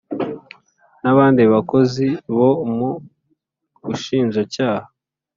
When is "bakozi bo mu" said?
1.53-2.89